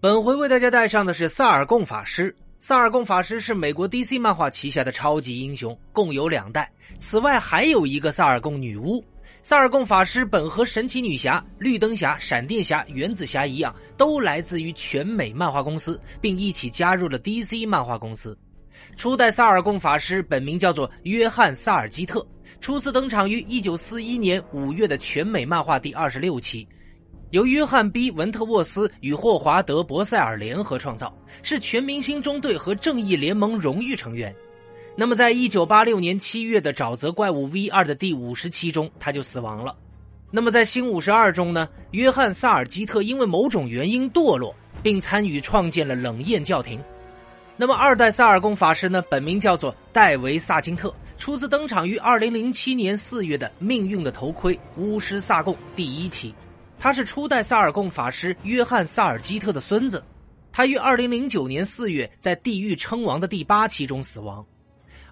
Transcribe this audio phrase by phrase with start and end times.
[0.00, 2.32] 本回为大家带上的是萨尔贡法师。
[2.60, 6.70] 萨尔贡法师是美国 DC 漫画旗下的超级英雄，共有两代。
[7.00, 9.04] 此外，还有一个萨尔贡女巫。
[9.42, 18.38] 萨尔贡法师本和神奇女侠、绿灯侠、闪电侠、原子侠一样，都来自于全美漫画公司，并一起加入了 DC 漫画公司。
[18.96, 22.24] 初代萨尔贡法师本名叫做约翰·萨尔基特，
[22.60, 26.68] 初次登场于1941年5月的全美漫画第二十六期。
[27.30, 34.34] 由约翰 ·B· 文特沃斯与霍华德·博塞尔联合创造，是全明星中队和正义联盟荣誉成员。
[34.96, 39.76] 那么，在一九八六年七月的沼泽怪物 V 二的第五十期中，他就死亡了。
[40.30, 41.68] 那么，在新五十二中呢？
[41.90, 46.80] 约翰·萨尔基特因为某种原因堕落，并参与创建了冷艳教廷。
[47.58, 49.02] 那么，二代萨尔贡法师呢？
[49.10, 56.34] 本名叫做戴维·萨金特，初次登场于二零零七年四月的《命运的头盔：巫师萨贡》第一期。
[56.78, 60.02] 他是初代萨尔贡法师约翰·萨尔基特的孙子，
[60.52, 64.44] 他于二零零九年四月在地狱称王的第八期中死亡。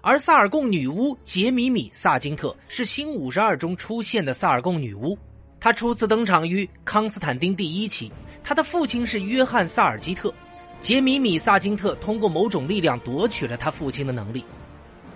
[0.01, 5.17] 而萨尔贡女巫杰米米·萨金特是新五十二中出现的萨尔贡女巫，
[5.59, 8.09] 她初次登场于康斯坦丁第一期。
[8.41, 10.33] 她的父亲是约翰·萨尔基特，
[10.79, 14.45] 杰米米·萨金特通过某种力量夺取了他父亲的能力。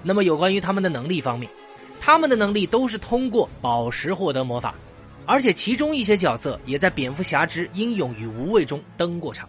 [0.03, 1.49] 那么有关于他们的能力方面，
[2.01, 4.75] 他们的能力都是通过宝石获得魔法。
[5.25, 9.47] 而且其中一些角色也在《蝙蝠侠之英勇与无畏》中登过场。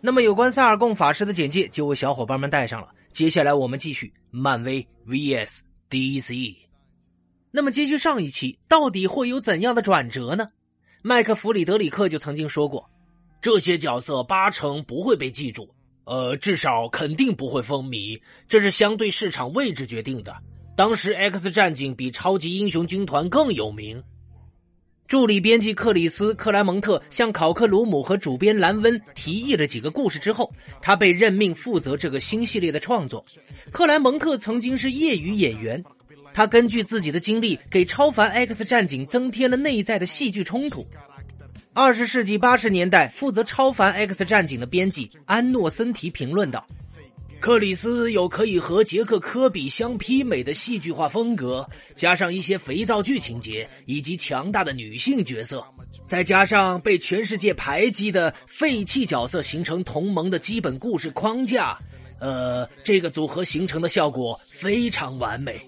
[0.00, 2.88] 那么有关萨尔贡法师的简介就为小伙伴们带上了。
[3.12, 5.58] 接下来我们继续漫威 VS
[5.90, 6.54] DC。
[7.50, 10.48] 那么接续上一期，到底会有怎样的转折呢？
[11.02, 12.88] 麦克弗里德里克就曾经说过，
[13.42, 15.68] 这些角色八成不会被记住，
[16.04, 20.34] 呃，至少肯定不会风靡，这是相对市场位置决定的。
[20.76, 24.02] 当时 X 战警比超级英雄军团更有名。
[25.10, 30.48] 助理编辑克里斯·克莱蒙特向考克·鲁姆和主编兰温提议了几个故事之后，
[30.80, 33.24] 他被任命负责这个新系列的创作。
[33.72, 35.84] 克莱蒙特曾经是业余演员，
[36.32, 40.86] 他根据自己的经历给《超凡 X 战警》增添了内在的戏剧冲突。
[41.72, 46.64] 二十世纪八十年代，负责《超凡 X 战警》的编辑安诺森提评论道。
[47.40, 55.64] 克里斯有可以和杰克科比相媲美的戏剧化风格，加上一些肥皂剧情节以及强大的女性角色，
[56.06, 61.78] 再加上被全世界排挤的废弃角色形成同盟的基本故事框架，
[62.18, 65.58] 呃，这个组合形成的效果非常完美。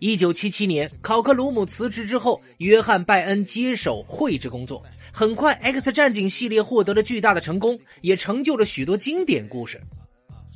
[0.00, 4.84] 一九七七年，考克鲁姆辞职之后，约翰拜恩接手绘制工作。
[5.12, 9.80] 很快，《X 战警》系列获得了巨大的成功，也成就了许多经典故事。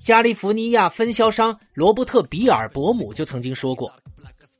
[0.06, 3.92] 加利福尼亚分销商罗伯特·比尔伯姆就曾经说过：“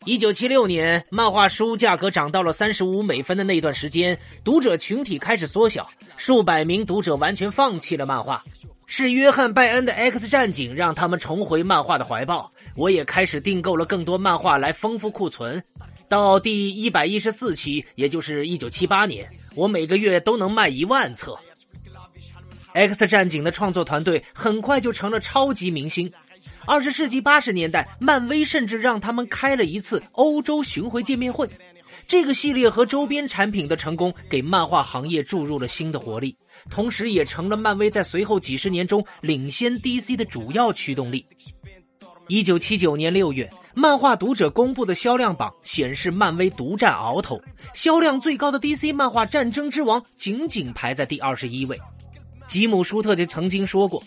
[0.04, 8.42] 一九七六年，漫画书价格涨到了三十五美分的那段时间，读者群体开始缩小，数百名读者完全放弃了漫画。
[8.86, 12.50] 是约翰·拜恩的《X 战警》让他们重回漫画的怀抱。
[12.74, 15.62] 我也开始订购了更多漫画来丰富库存。
[16.08, 21.38] 到第一百一十四期，也就是一九七八年，我每个月都能卖一万册。”
[22.76, 26.12] X 战警的创作团队很快就成了超级明星。
[26.66, 31.48] 二十世纪八十年代，漫威甚至让他们开了一次欧洲巡回见面会。
[32.06, 36.36] 这个系列和周边产品的成功，给漫画行业注入了新的活力，
[36.68, 41.24] 同时也成了漫威在随后几十年中领先 DC 的主要驱动力。
[42.28, 47.40] 一九七九年六月，漫画读者公布的销量榜显示，漫威独占鳌头，
[47.74, 51.80] 销量最高的 DC 漫画《战争之王》仅仅排在第二十一位。
[52.48, 54.02] 吉姆·舒特就曾经说过：“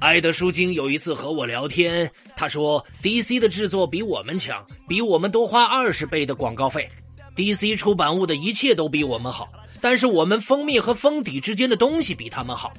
[0.00, 6.88] 埃德舒金有一次和我聊天，他说 DC 的制作比我们强，比我们多花二十倍的广告费。
[7.36, 9.48] DC 出版物的一切都比我们好，
[9.80, 12.72] 但是我们封面和封底之间的东西比他们好。”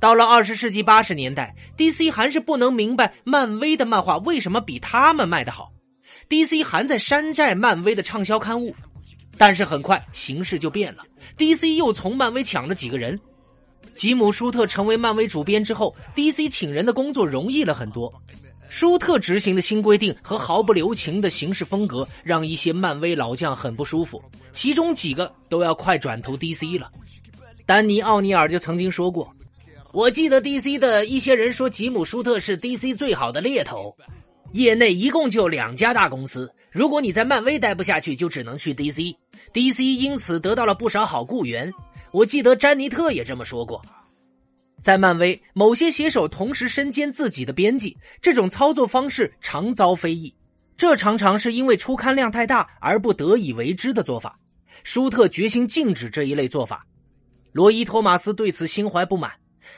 [0.00, 5.72] 到了二十世纪八十年代，DC 还是不能明白漫威的漫画为什么比他们卖得好
[6.28, 8.74] ，DC 还在山寨漫威的畅销刊物。
[9.36, 11.04] 但是很快形势就变了
[11.38, 13.18] ，DC 又从漫威抢了几个人。
[13.94, 18.12] 吉姆·舒特成为漫威主编之后，DC 请人的工作容易了很多。
[18.68, 24.22] 舒特执行的新规定和毫不留情的行事风格，让一些漫威老将很不舒服，
[24.52, 26.90] 其中几个都要快转投 DC 了。
[27.66, 29.34] 丹尼·奥尼尔就曾经说过
[29.92, 33.96] ：“我记得 DC 的一些人说，吉姆·舒特是 DC 最好的猎头。
[34.52, 39.14] 业内一共就两家大公司，如果你在漫威待不下去，就只能去 DC。
[39.52, 41.72] DC 因此得到了不少好雇员。”
[42.12, 43.82] 我记得詹妮特也这么说过，
[44.80, 50.34] 在漫威，某些写手同时身兼自己的编辑，这种操作方式常遭非议。
[50.76, 54.38] 这常常是因为出刊量太大而不得已为之的做法。
[54.84, 56.86] 舒特决心禁止这一类做法。
[57.52, 59.32] 罗伊·托马斯对此心怀不满。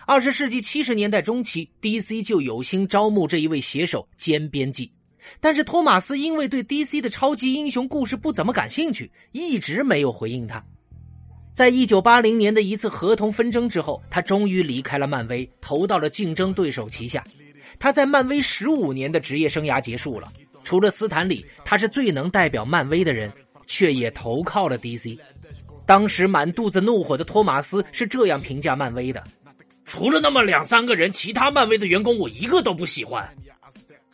[0.06, 4.92] 二十世纪七十年代中期，DC 就有心招募这一位写手兼编辑，
[5.40, 10.62] 但是托马斯因为对 DC 的超级英雄故事不怎么感兴趣，一直没有回应他。
[11.52, 17.22] 在一九八零年的一次合同纷争之后，他终于离开了漫威，投到了竞争对手旗下。
[17.78, 20.30] 他在漫威十五年的职业生涯结束了。
[20.62, 23.32] 除了斯坦李，他是最能代表漫威的人，
[23.66, 25.18] 却也投靠了 DC。
[25.86, 29.24] 当时满肚子怒火的托马斯是这样评价漫威的
[29.84, 33.28] ：“除了那么两三个人，其他漫威的员工我一个都不喜欢。”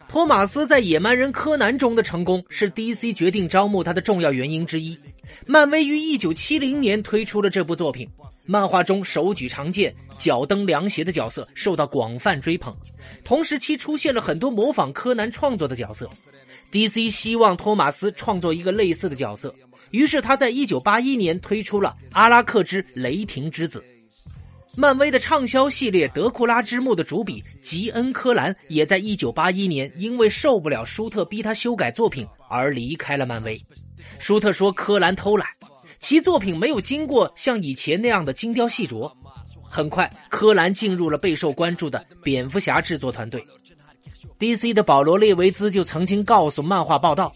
[0.08, 4.98] 托马斯在《野蛮人柯南》中的成功是 DC 决定招募他的重要原因之一。
[5.46, 8.08] 漫威于1970年推出了这部作品，
[8.46, 12.74] 漫画中手举长剑、脚蹬凉鞋的角色受到广泛追捧，
[13.24, 16.08] 同时期出现了很多模仿柯南创作的角色。
[16.70, 19.54] DC 希望托马斯创作一个类似的角色，
[19.90, 23.80] 于是他在1981年推出了《阿拉克之雷霆之子》。
[24.78, 33.58] 漫威的畅销系列《德库拉之墓》的主笔吉恩·科兰也在1981年因为受不了舒特逼他修改作品而离开了漫威。
[34.18, 35.48] 舒特说科兰偷懒，
[35.98, 39.10] 其作品没有经过像以前那样的精雕细琢。
[39.62, 43.42] 很快，科兰进入了备受关注的蝙蝠侠制作团队。
[44.38, 47.32] DC 的保罗·列维兹就曾经告诉漫画报道。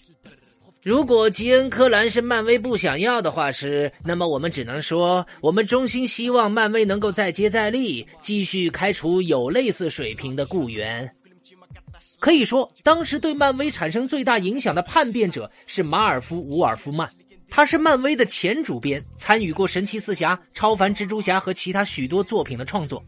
[0.82, 11.10] 如果吉恩·柯兰是漫威不想要的画师，那么我们只能说，我们衷心希望漫威能够再接再厉，继续开除有类似水平的雇员。
[12.18, 17.10] 可以说，当时对漫威产生最大影响的叛变者是马尔夫·伍尔夫曼，
[17.50, 23.04] 他是漫威的前主编，参与过《神奇四侠》《超凡蜘蛛侠》和其他许多作品的创作。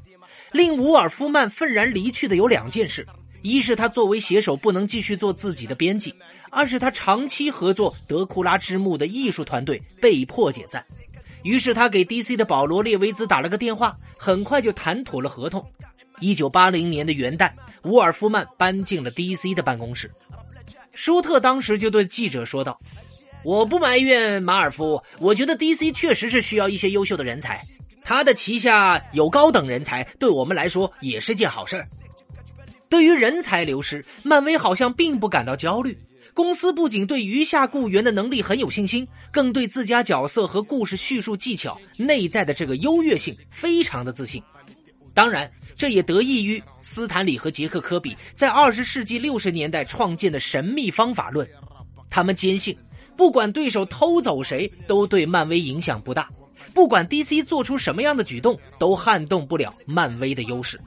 [0.53, 3.07] 令伍尔夫曼愤然离去的有两件事。
[3.43, 6.15] 一是他作为写手不能继续做自己的编辑，
[6.51, 10.85] 二是他长期合作德库拉之墓的艺术团队被迫解散。
[11.43, 15.65] 于是他给 DC 的保罗·列维兹打了个电话，很快就谈妥了合同。
[16.21, 17.51] 一九八零年的元旦，
[17.83, 20.09] 伍尔夫曼搬进了 DC 的办公室。
[20.95, 22.79] 舒特当时就对记者说道
[23.43, 27.61] ：“我不埋怨马尔夫，我觉得 DC 确实是需要一些优秀的人才，
[28.05, 31.89] 他的旗下有高等人才，对我们来说也是件好事儿。”
[32.93, 35.97] 对于人才流失，漫威好像并不感到焦虑。
[36.35, 44.43] 公司不仅对余下雇员的能力很有信心，更对自家角色和故事叙述技巧内在的这个优越性非常的自信。
[45.15, 51.49] 当然，这也得益于斯坦李和杰克科比在二十世纪六十年代创建的神秘方法论。
[52.11, 52.77] 他们坚信，
[53.17, 56.25] 不管对手偷走谁，都对漫威影响不大；
[56.75, 60.79] 不管 DC 做出什么样的举动，都撼动不了漫威的优势。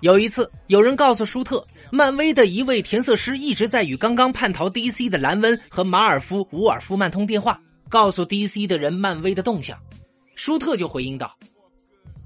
[0.00, 7.58] 有一次，有人告诉舒特，漫威的一位填色师一直在与刚刚叛逃 DC 的兰温和马尔夫·伍尔夫曼通电话，
[7.88, 9.78] 告诉 DC 的人漫威的动向。
[10.34, 11.34] 舒特就回应道：“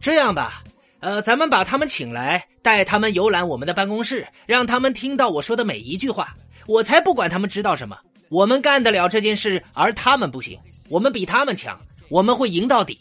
[0.03, 0.65] 这样吧，
[0.99, 6.35] 呃，咱们把他们请来，带他们游览我们的办公室，让他们听到我说的每一句话。
[6.67, 7.97] 我才不管他们知道什么，
[8.31, 10.59] 我们干得了这件事，而他们不行。
[10.89, 11.79] 我们比他们强，
[12.09, 12.99] 我们会赢到底。”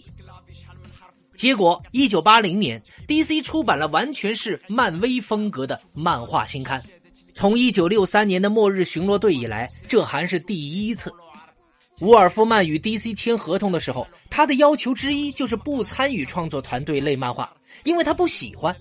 [1.39, 6.83] 结果，一九八零年，DC 出版了完全是漫威风格的漫画新刊。
[7.33, 11.09] 从一九六三年的《末日巡逻队》以来，这还是第一次。
[12.01, 17.49] 沃尔夫曼与 DC 签合同的时候，他的要求之一就是不参与创作团队类漫画，
[17.85, 18.75] 因为他不喜欢。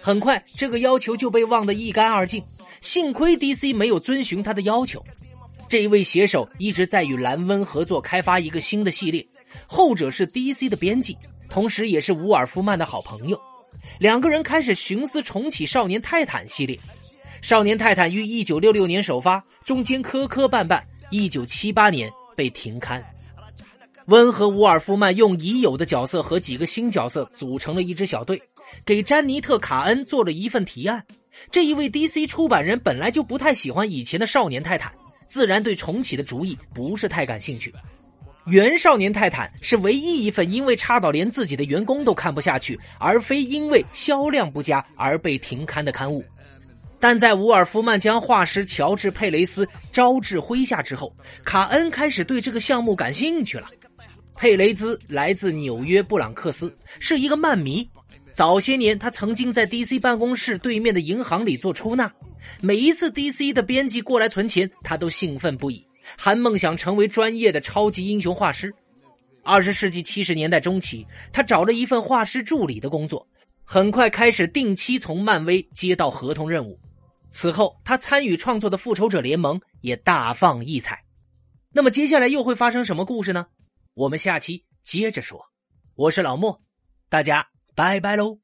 [0.00, 2.40] 很快，这个要求就被忘得一干二净。
[2.80, 5.04] 幸亏 DC 没有遵循他的要求。
[5.68, 9.26] 这一位写手一直在与兰温合作开发一个新的系列，
[9.66, 11.18] 后者是 DC 的编辑。
[11.54, 13.40] 同时，也是伍尔夫曼的好朋友，
[14.00, 16.76] 两个人开始寻思重启《少年泰坦》系列。
[17.40, 23.00] 《少年泰坦》于一九六六年首发，中间磕磕绊绊，一九七八年被停刊。
[24.06, 28.42] 温和伍尔夫曼用已有的角色和几个新角色组成了一支小队，
[28.84, 31.06] 给詹妮特·卡恩做了一份提案。
[31.52, 34.90] 这一位 DC 出版人本来就不太喜欢以前的《少年泰坦》，
[35.28, 37.72] 自然对重启的主意不是太感兴趣。
[38.46, 46.22] 原少年泰坦是唯一一份因为差到连自己的员工都看不下去，而非因为销量不佳而被停刊的刊物。
[47.00, 53.68] 但在伍尔夫曼将画师乔治·佩雷斯招至麾下之后，卡恩开始对这个项目感兴趣了。
[54.36, 57.88] 佩雷兹来自纽约布朗克斯，是一个漫迷。
[58.32, 62.12] 早些年，他曾经在 DC 办公室对面的银行里做出纳。
[62.60, 65.86] 每一次 DC 的编辑过来存钱，他都兴奋不已。
[66.16, 68.74] 还梦想成为专业的超级英雄画师。
[69.42, 73.26] 二十世纪七十年代中期，他找了一份画师助理的工作，
[73.64, 76.78] 很快开始定期从漫威接到合同任务。
[77.30, 81.04] 此后，他参与创作的《复仇者联盟》也大放异彩。
[81.72, 83.46] 那么，接下来又会发生什么故事呢？
[83.94, 85.44] 我们下期接着说。
[85.96, 86.62] 我是老莫，
[87.08, 88.43] 大家拜拜喽。